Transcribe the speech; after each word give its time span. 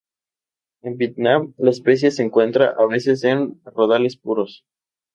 En 0.81 0.97
Vietnam, 0.97 1.53
la 1.59 1.69
especie 1.69 2.09
se 2.09 2.23
encuentra 2.23 2.73
a 2.75 2.87
veces 2.87 3.23
en 3.23 3.61
rodales 3.65 4.17
puros. 4.17 4.63